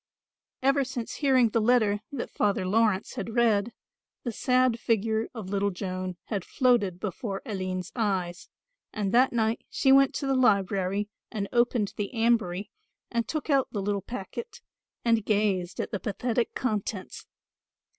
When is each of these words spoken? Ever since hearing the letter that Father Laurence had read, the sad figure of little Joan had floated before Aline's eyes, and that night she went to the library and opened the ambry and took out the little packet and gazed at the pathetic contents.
Ever 0.63 0.83
since 0.83 1.17
hearing 1.17 1.49
the 1.49 1.61
letter 1.61 1.99
that 2.11 2.31
Father 2.31 2.65
Laurence 2.65 3.13
had 3.13 3.35
read, 3.35 3.71
the 4.23 4.31
sad 4.31 4.79
figure 4.79 5.27
of 5.35 5.49
little 5.49 5.69
Joan 5.69 6.17
had 6.23 6.43
floated 6.43 6.99
before 6.99 7.43
Aline's 7.45 7.91
eyes, 7.95 8.49
and 8.91 9.11
that 9.11 9.31
night 9.31 9.63
she 9.69 9.91
went 9.91 10.15
to 10.15 10.25
the 10.25 10.33
library 10.33 11.07
and 11.29 11.47
opened 11.53 11.93
the 11.97 12.09
ambry 12.15 12.71
and 13.11 13.27
took 13.27 13.47
out 13.51 13.67
the 13.73 13.81
little 13.83 14.01
packet 14.01 14.59
and 15.05 15.23
gazed 15.23 15.79
at 15.79 15.91
the 15.91 15.99
pathetic 15.99 16.55
contents. 16.55 17.27